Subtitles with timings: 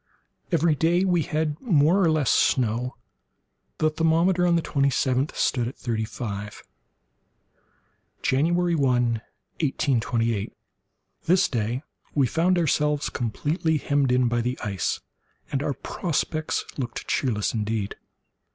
[0.51, 2.95] Every day we had more or less snow.
[3.77, 6.63] The thermometer, on the twenty seventh stood at thirty five.
[8.23, 9.21] January 1,
[9.59, 11.83] 1828.—This day
[12.15, 15.01] we found ourselves completely hemmed in by the ice,
[15.51, 17.93] and our prospects looked cheerless indeed.